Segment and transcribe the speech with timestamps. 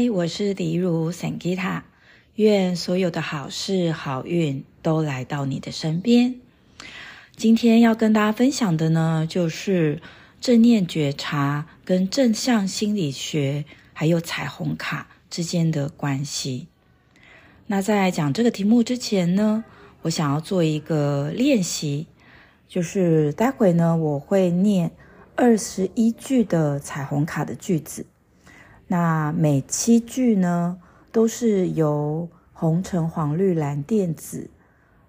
[0.00, 1.82] 嗨，我是李如 Sangita，
[2.36, 6.36] 愿所有的好事好运都来到你的身边。
[7.34, 10.00] 今天要跟大家分享的呢，就是
[10.40, 16.68] 正念觉察跟正向心理学还有彩虹卡之间的关系。
[17.66, 19.64] 那在讲这个题目之前呢，
[20.02, 22.06] 我想要做一个练习，
[22.68, 24.92] 就是待会呢，我会念
[25.34, 28.06] 二十一句的彩虹卡的句子。
[28.88, 30.78] 那每七句呢，
[31.12, 34.50] 都是由红、橙、黄、绿、蓝、靛、紫，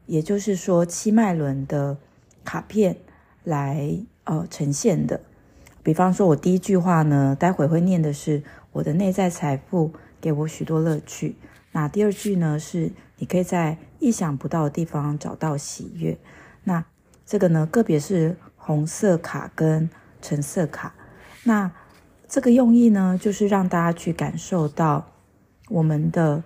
[0.06, 1.98] 也就是说七脉轮的
[2.44, 2.98] 卡片
[3.44, 5.22] 来呃呈现的。
[5.82, 8.44] 比方说，我第一句话呢，待会会念的是
[8.74, 11.36] “我的内在财富给我许多乐趣”。
[11.72, 16.18] 那第二句呢，是你可以在意想不到的地方找到喜悦。
[16.66, 16.84] 那
[17.26, 19.90] 这个呢，个别是红色卡跟
[20.22, 20.94] 橙色卡。
[21.44, 21.72] 那
[22.30, 25.04] 这个用意呢，就是让大家去感受到
[25.68, 26.44] 我们的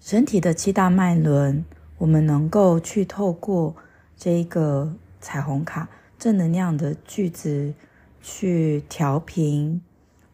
[0.00, 1.64] 身体的七大脉轮，
[1.98, 3.76] 我们能够去透过
[4.16, 7.72] 这一个彩虹卡正能量的句子
[8.20, 9.80] 去调频，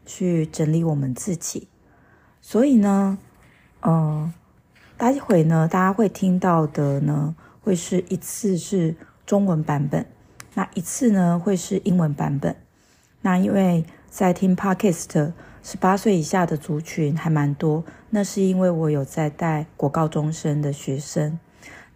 [0.06, 1.68] 去整理我们自己。
[2.40, 3.18] 所以呢，
[3.80, 4.32] 呃，
[4.96, 8.96] 待会呢，大家会听到的呢，会是一次是
[9.26, 10.06] 中文版本，
[10.54, 12.56] 那一次呢会是英文版本。
[13.20, 17.84] 那因为在听 Podcast，十八岁以下的族群还蛮多。
[18.10, 21.38] 那是因为我有在带国高中生的学生。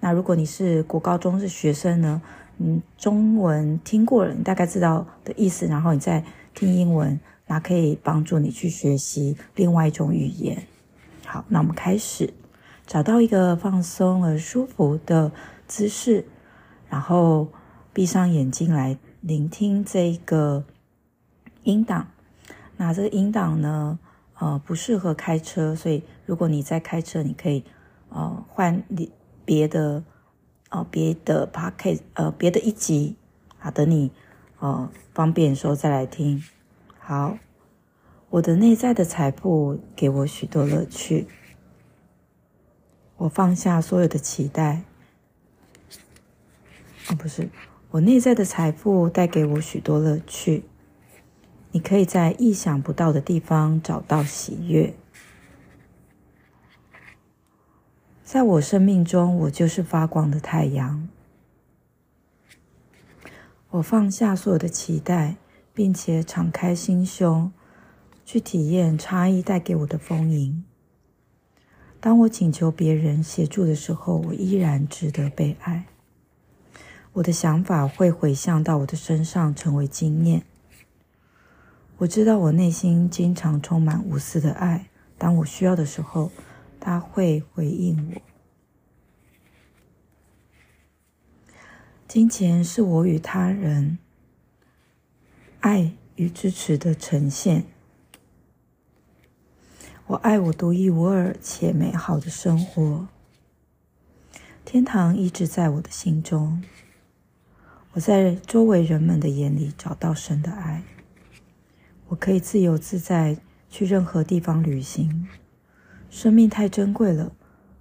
[0.01, 2.21] 那如果你是国高中的学生呢，
[2.59, 6.23] 嗯，中文听过了，你大概知道的意思，然后你再
[6.55, 10.63] 听英文，那可以帮助你去学习另外一种语言。
[11.25, 12.35] 好，那我们开始，
[12.87, 15.33] 找到一个放松而舒服的
[15.67, 16.27] 姿势，
[16.91, 17.49] 然后
[17.95, 20.65] 闭上眼睛来聆听这个。
[21.65, 22.09] 音档，
[22.77, 23.99] 那这个音档呢，
[24.39, 27.65] 呃，不适合开车，所以如果你在开车，你可以
[28.09, 29.13] 呃换你
[29.45, 30.03] 别的，
[30.71, 33.17] 呃别的 podcast 呃别的一集
[33.61, 34.11] 啊，等你
[34.59, 36.43] 呃方便的时候再来听。
[36.99, 37.37] 好，
[38.31, 41.27] 我的内在的财富给我许多乐趣，
[43.17, 44.83] 我放下所有的期待。
[47.09, 47.49] 哦，不是，
[47.91, 50.65] 我内在的财富带给我许多乐趣。
[51.73, 54.95] 你可以在意想不到的地方找到喜悦。
[58.23, 61.09] 在我生命中，我就是发光的太阳。
[63.71, 65.37] 我放下所有的期待，
[65.75, 67.51] 并且敞开心胸，
[68.25, 70.65] 去体验差异带给我的丰盈。
[72.01, 75.87] 当我请求别人协助的时候，我依然值得被爱。
[77.15, 80.43] 我的想法会回向到我的身上，成为经验。
[82.03, 86.33] 我知道我内心经常充满无私的爱，当我需要的时候，
[86.81, 88.21] 他会回应我。
[92.09, 93.99] 金钱是我与他人
[95.61, 97.67] 爱与支持的呈现。
[100.09, 103.07] 我爱我独一无二且美好的生活。
[104.65, 106.65] 天堂一直在我的心中。
[107.93, 110.83] 我在周围人们的眼里找到神的爱。
[112.13, 113.39] 我可以自由自在
[113.71, 115.27] 去任何地方旅行。
[116.11, 117.33] 生命太珍贵了，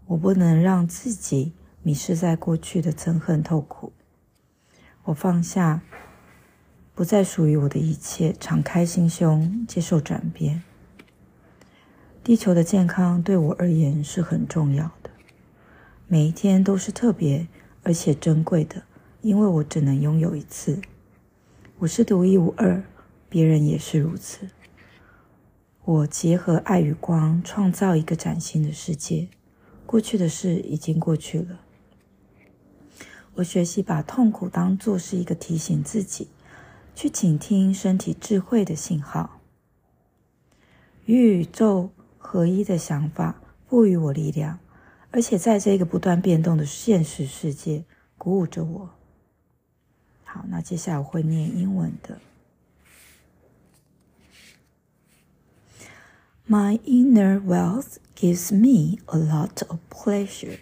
[0.06, 1.52] 我不能让自己
[1.84, 3.92] 迷失在过去的憎恨痛苦。
[5.04, 5.82] 我放下
[6.96, 10.64] 不再属于我的一切，敞开心胸，接受转变。
[12.24, 15.10] 地球的健康对我而言是很重要的，
[16.08, 17.46] 每一天都是特别
[17.84, 18.84] 而且珍贵的，
[19.20, 20.82] 因为我只能拥有一次。
[21.80, 22.82] 我是独一无二。
[23.32, 24.50] 别人也是如此。
[25.86, 29.30] 我结合爱与光，创造一个崭新的世界。
[29.86, 31.62] 过去的事已经过去了。
[33.36, 36.28] 我学习把痛苦当作是一个提醒自己，
[36.94, 39.40] 去倾听身体智慧的信号。
[41.06, 44.60] 与宇宙合一的想法赋予我力量，
[45.12, 47.86] 而且在这个不断变动的现实世界
[48.18, 48.90] 鼓舞着我。
[50.26, 52.20] 好，那接下来我会念英文的。
[56.48, 60.60] My inner wealth gives me a lot of pleasure.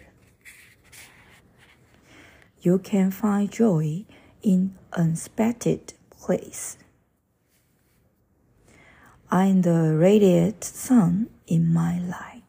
[2.60, 4.04] You can find joy
[4.42, 6.76] in unexpected place.
[9.30, 12.42] I'm the radiant sun in my life.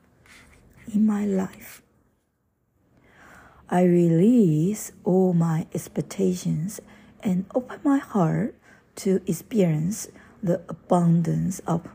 [0.93, 1.81] In my life,
[3.69, 6.81] I release all my expectations
[7.21, 8.55] and open my heart
[8.97, 10.09] to experience
[10.43, 11.87] the abundance of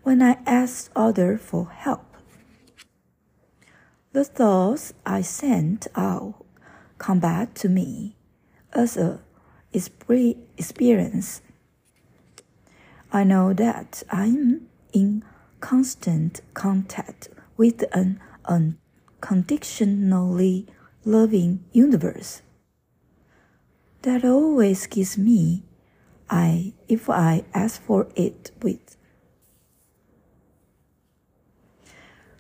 [0.03, 2.17] when I ask others for help.
[4.13, 6.45] The thoughts I sent out
[6.99, 8.17] come back to me
[8.73, 9.21] as a
[9.73, 11.43] experience.
[13.13, 15.23] I know that I'm in
[15.61, 20.67] constant contact with an unconditionally
[21.05, 22.43] loving universe
[24.05, 25.63] that always gives me
[26.29, 28.97] I if I ask for it with.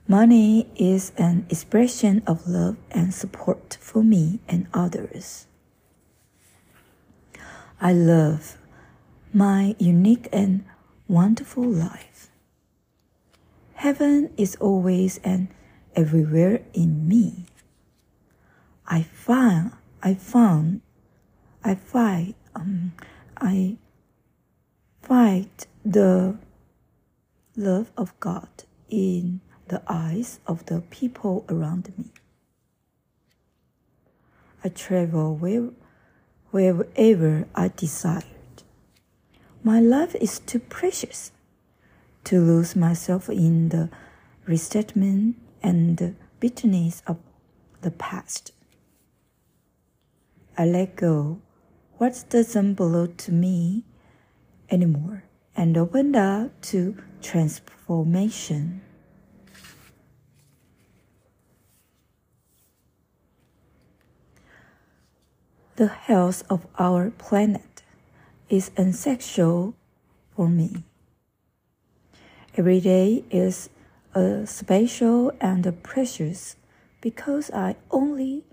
[0.06, 5.46] Money is an expression of love and support for me and others.
[7.80, 8.58] I love
[9.32, 10.64] my unique and
[11.08, 12.28] wonderful life.
[13.74, 15.48] Heaven is always and
[15.96, 17.46] everywhere in me.
[18.86, 19.72] I find,
[20.02, 20.82] I found,
[21.66, 22.92] I fight um,
[23.38, 23.78] I
[25.00, 25.48] find
[25.82, 26.36] the
[27.56, 32.10] love of God in the eyes of the people around me.
[34.62, 35.70] I travel where,
[36.50, 38.24] wherever I desired.
[39.62, 41.32] My life is too precious
[42.24, 43.88] to lose myself in the
[44.44, 47.16] resentment and the bitterness of
[47.80, 48.52] the past.
[50.58, 51.40] I let go
[51.98, 53.84] what doesn't belong to me
[54.70, 55.24] anymore
[55.56, 58.82] and opened up to transformation.
[65.76, 67.82] The health of our planet
[68.48, 69.74] is essential
[70.36, 70.84] for me.
[72.56, 73.70] Every day is
[74.14, 76.56] a special and precious
[77.00, 78.44] because I only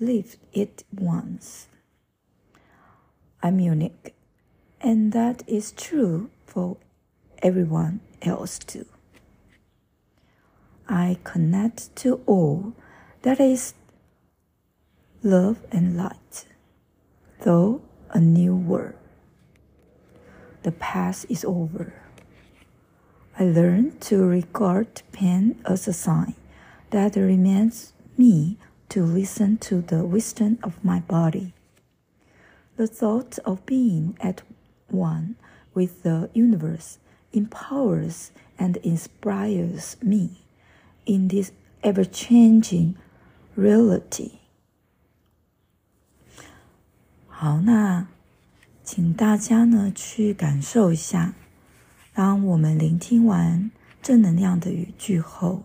[0.00, 1.68] live it once.
[3.44, 4.14] I'm unique,
[4.80, 6.78] and that is true for
[7.42, 8.86] everyone else too.
[10.88, 12.72] I connect to all
[13.20, 13.74] that is
[15.22, 16.46] love and light,
[17.42, 17.82] though
[18.12, 18.94] a new world.
[20.62, 21.92] The past is over.
[23.38, 26.34] I learned to regard pain as a sign
[26.92, 28.56] that reminds me
[28.88, 31.53] to listen to the wisdom of my body.
[32.75, 34.37] The thought of being at
[34.89, 35.35] one
[35.73, 36.97] with the universe
[37.33, 40.29] empowers and inspires me
[41.05, 42.95] in this ever changing
[43.55, 44.31] reality.
[47.27, 48.07] 好，那
[48.83, 51.33] 请大家呢去感受一下，
[52.13, 53.71] 当我们聆听完
[54.01, 55.63] 正能量的语句后，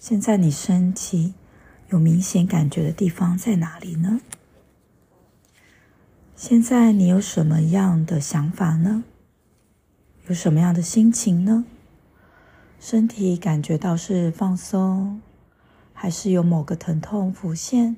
[0.00, 1.34] 现在你身体
[1.90, 4.20] 有明显感觉的地方在哪里呢？
[6.43, 9.03] 现在你有什么样的想法呢？
[10.27, 11.65] 有什么样的心情呢？
[12.79, 15.21] 身体感觉到是放松，
[15.93, 17.95] 还是有某个疼痛浮现？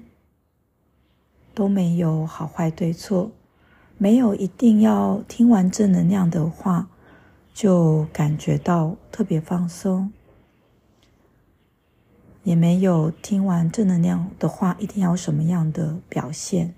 [1.55, 3.31] 都没有好坏对错。
[3.97, 6.89] 没有一定要听完正能量的话，
[7.53, 10.09] 就感觉到特别放松；
[12.43, 16.75] 也没有听完正能量的话，一定要什么样的表现，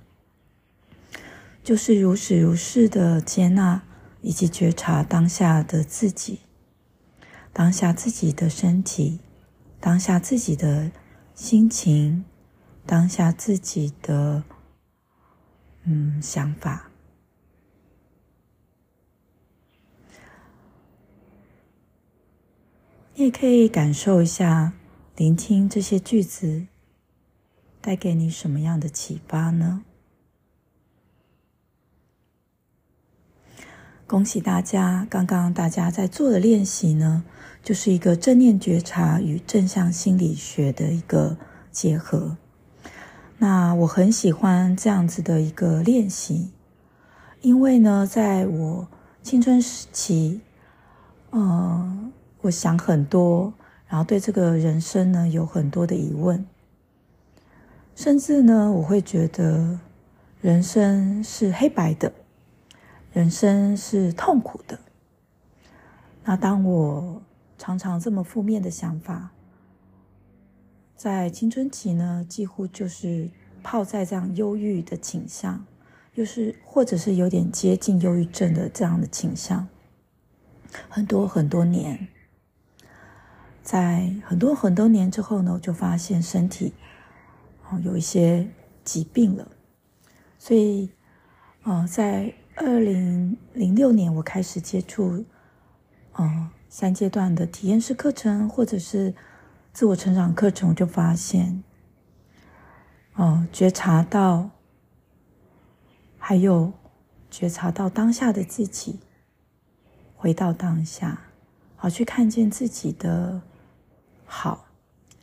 [1.65, 3.81] 就是如实如是的接纳
[4.21, 6.41] 以及觉察当下的自己，
[7.51, 9.19] 当下自己的身体，
[9.79, 10.91] 当下自己的
[11.33, 12.23] 心情，
[12.85, 14.43] 当下自己的
[15.85, 16.91] 嗯想法。
[23.15, 24.73] 你也可以感受一下，
[25.15, 26.67] 聆听这些句子
[27.81, 29.84] 带给你什么样的启发呢？
[34.07, 35.07] 恭喜大家！
[35.09, 37.23] 刚刚大家在做的练习呢，
[37.63, 41.35] 就是一个正念觉察与正向心理学的一个
[41.71, 42.37] 结合。
[43.39, 46.51] 那我很喜欢这样子的一个练习，
[47.41, 48.87] 因为呢，在我
[49.23, 50.41] 青春时期，
[51.31, 52.11] 嗯、呃。
[52.41, 53.51] 我想很多，
[53.87, 56.45] 然后对这个人生呢有很多的疑问，
[57.95, 59.79] 甚至呢我会觉得
[60.41, 62.13] 人生是黑白的，
[63.15, 64.77] 人生是痛苦的。
[66.25, 67.23] 那当我
[67.57, 69.31] 常常这么负面的想法，
[70.97, 73.29] 在青春期呢，几乎就是
[73.63, 75.65] 泡在这样忧郁的倾向，
[76.15, 79.65] 又是或者是有点接近忧郁症的这样的倾向，
[80.89, 82.09] 很多很多年。
[83.63, 86.73] 在很多很多年之后呢，我就发现身体
[87.69, 88.49] 哦有一些
[88.83, 89.47] 疾病了，
[90.37, 90.89] 所以，
[91.63, 95.25] 呃，在二零零六年我开始接触，
[96.17, 99.13] 嗯，三阶段的体验式课程或者是
[99.73, 101.61] 自我成长课程，我就发现，
[103.15, 104.51] 哦，觉察到，
[106.17, 106.71] 还有
[107.29, 108.99] 觉察到当下的自己，
[110.15, 111.23] 回到当下，
[111.75, 113.41] 好去看见自己的
[114.25, 114.67] 好，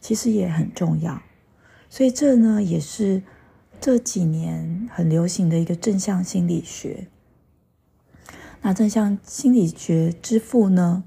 [0.03, 1.23] 其实也很重要。
[1.89, 3.23] 所以这呢，也是
[3.81, 7.09] 这几年很流行的一个正向心理学。
[8.63, 11.03] 那正向心理学之父呢，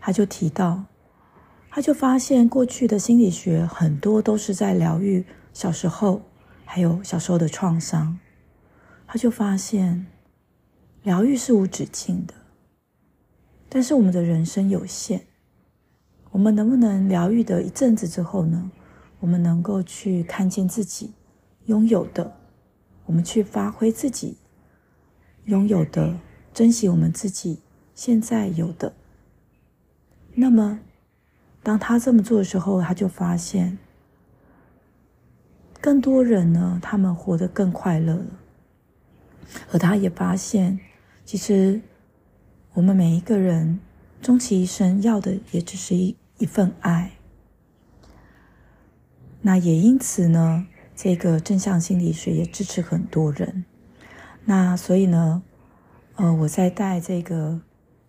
[0.00, 0.84] 他就提到，
[1.70, 6.20] 他就发现过去的心理学很多都是在疗愈小时候，
[6.64, 8.18] 还有小时候的创伤。
[9.06, 10.06] 他就发现，
[11.02, 12.34] 疗愈是无止境的，
[13.68, 15.22] 但是我们的人生有限，
[16.32, 18.70] 我们能不能疗愈的一阵子之后呢？
[19.20, 21.12] 我们能够去看见自己
[21.66, 22.36] 拥有的，
[23.04, 24.38] 我们去发挥自己
[25.44, 26.18] 拥有的，
[26.52, 27.60] 珍惜我们自己
[27.94, 28.92] 现在有的。
[30.34, 30.80] 那么，
[31.62, 33.78] 当他这么做的时候，他就发现，
[35.80, 38.26] 更多人呢，他们活得更快乐了。
[39.72, 40.78] 而他也发现，
[41.24, 41.80] 其实
[42.74, 43.80] 我们每一个人
[44.22, 47.12] 终其一生要的，也只是一一份爱。
[49.42, 53.64] 那也因此呢，这个正向心理学也支持很多人。
[54.44, 55.42] 那所以呢，
[56.20, 57.58] 呃，我在带这个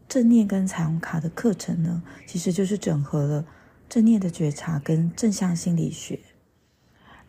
[0.10, 3.46] 正念跟彩虹卡的课程呢，其实就是整合了
[3.88, 6.20] 正念的觉察跟正向心理学，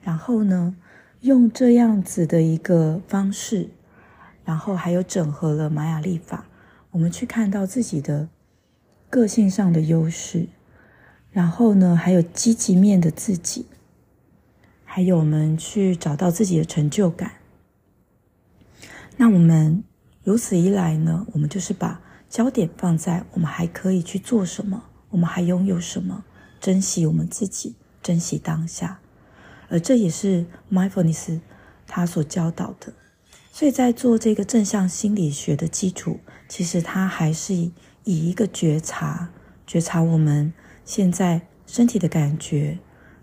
[0.02, 0.74] 然后呢，
[1.20, 3.70] 用这样子的一个方式，
[4.44, 6.46] 然后还有整合了玛雅历法，
[6.90, 8.28] 我们去看到自己的
[9.08, 10.48] 个性上的优势，
[11.30, 13.66] 然后呢，还有积极面的自己。
[14.84, 17.34] 还有我们去找到自己的成就感。
[19.16, 19.84] 那我们
[20.24, 26.24] 如此一来呢，我们就是把焦点放在我们还可以去做什么，我们还拥有什么，
[26.60, 29.00] 珍惜我们自己，珍惜当下。
[29.68, 31.40] 而这也是 Mindfulness
[31.86, 32.92] 他所教导的。
[33.50, 37.72] 所以在做这个正向心理学的基础，其实它还是以
[38.04, 39.30] 一个觉察，
[39.66, 42.78] 觉察我们现在身体的感觉，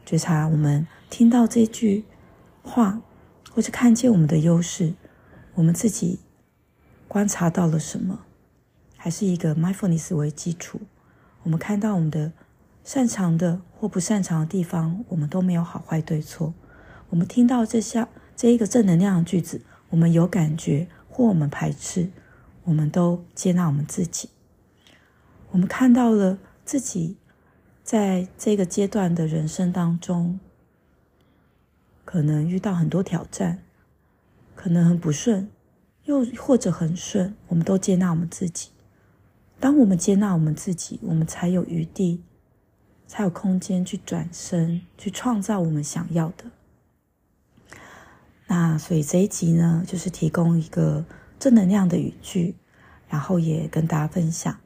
[0.06, 0.86] 觉察我们。
[1.10, 2.06] 听到这句
[2.62, 3.01] 话，
[3.51, 4.94] 或是看见我们的优势，
[5.56, 6.20] 我们自己
[7.10, 8.20] 观察到了什么，
[8.96, 10.80] 还是一个 mindfulness 为基础。
[11.44, 12.32] 我们看到我们的
[12.84, 16.54] 擅长的或不擅长的地方，我们都没有好坏对错。
[17.10, 22.12] 我们听到这下这一个正能量的句子，我们有感觉或我们排斥，
[22.66, 24.30] 我们都接纳我们自己。
[25.50, 27.18] 我们看到了自己
[27.84, 30.39] 在这个阶段的人生当中。
[32.06, 33.63] 可能遇到很多挑战，
[34.56, 35.48] 可能很不顺，
[36.10, 38.70] 又或者很顺，我们都接纳我们自己。
[39.60, 42.24] 当我们接纳我们自己，我们才有余地，
[43.06, 46.46] 才有空间去转身，去创造我们想要的。
[48.48, 51.06] 那所以这一集呢，就是提供一个
[51.38, 52.56] 正能量的语句，
[53.08, 54.58] 然后也跟大家分享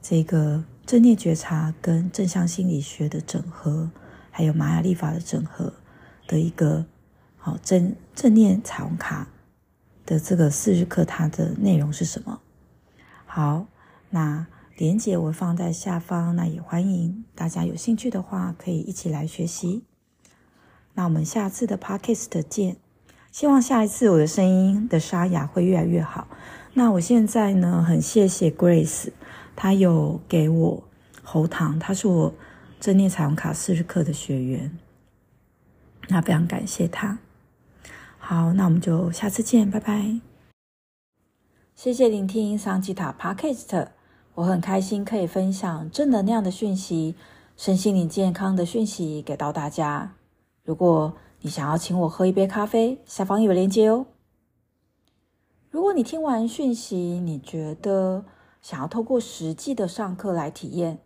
[0.00, 3.90] 这个正念觉察跟正向心理学的整合，
[4.30, 5.72] 还有玛雅历法的整合。
[6.26, 6.86] 的一个
[7.36, 9.28] 好正正念彩虹卡
[10.06, 12.40] 的这个四日课，它的内容是什么？
[13.26, 13.66] 好，
[14.10, 14.46] 那
[14.76, 19.84] 连接我放在下方，那也欢迎大家有兴趣的话可以一起来学习。
[20.94, 22.76] 那我们下次的 Podcast 见，
[23.32, 26.28] 希望下一次我的声音的沙哑会越来越好。
[26.74, 29.08] 那我现在呢，很谢谢 Grace，
[29.56, 30.84] 她有给我
[31.22, 32.34] 喉糖，她是我
[32.78, 34.78] 正念彩虹卡四十课的学员。
[36.08, 37.18] 那非常感谢他。
[38.26, 40.18] 好，那我们就下次见，拜拜。
[41.74, 43.88] 谢谢聆听桑吉塔 Podcast，
[44.34, 47.16] 我很开心可以分享正能量的讯息、
[47.54, 50.14] 身心灵健康的讯息给到大家。
[50.62, 51.12] 如果
[51.42, 54.06] 你想要请我喝一杯咖啡，下方有链接哦。
[55.70, 58.24] 如果你听完讯息，你觉得
[58.62, 60.98] 想要透过实际的上课来体验，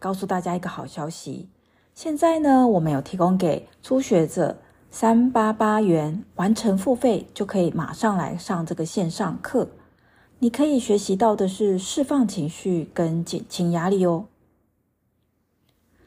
[0.00, 1.48] 告诉大家一个好消息。
[1.94, 9.68] 现在呢，我们有提供给初学者三八八元完成付费，就可以马上来上这个线上课。
[10.40, 14.26] 你可以学习到的是释放情绪跟减轻压力哦。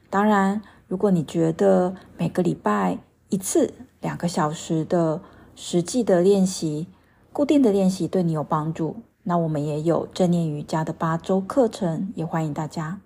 [0.10, 3.00] 当然，如果你觉得每个礼拜
[3.30, 5.22] 一次两个小时的
[5.56, 6.88] 实际的练习、
[7.32, 13.00] 固定的练习对你有帮助，那我们也有正念瑜伽的八周课程，也欢迎大家。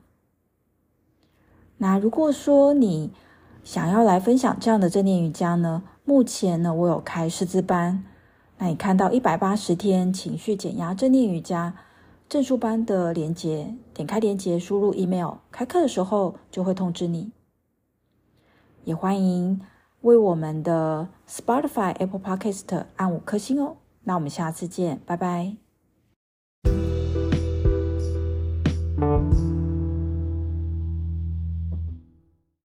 [1.77, 3.11] 那如果说你
[3.67, 8.01] 想要来分享这样的正念瑜伽呢，目前呢，我有开师资班，
[8.59, 11.75] 那你看到一百八十天情绪减压正念瑜伽
[12.29, 17.33] 证书班的链接，点开链接，输入 email，开课的时候就会通知你。
[18.85, 19.59] 也欢迎
[19.99, 23.75] 为我们的 Spotify、Apple Podcast 按五颗星哦。
[24.05, 25.66] 那我们下次见，拜拜。